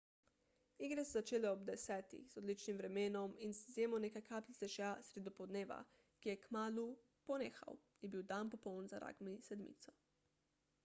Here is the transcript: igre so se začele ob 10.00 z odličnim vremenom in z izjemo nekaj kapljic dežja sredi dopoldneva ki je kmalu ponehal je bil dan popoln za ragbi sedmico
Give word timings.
igre 0.85 1.01
so 1.07 1.11
se 1.15 1.17
začele 1.17 1.49
ob 1.49 1.59
10.00 1.65 2.29
z 2.29 2.39
odličnim 2.39 2.77
vremenom 2.79 3.35
in 3.47 3.53
z 3.57 3.67
izjemo 3.71 3.99
nekaj 4.05 4.23
kapljic 4.29 4.61
dežja 4.63 4.87
sredi 5.09 5.23
dopoldneva 5.27 5.77
ki 6.23 6.31
je 6.31 6.35
kmalu 6.45 6.85
ponehal 7.29 7.77
je 8.05 8.11
bil 8.15 8.25
dan 8.33 8.49
popoln 8.55 8.89
za 8.95 9.03
ragbi 9.05 9.37
sedmico 9.51 9.95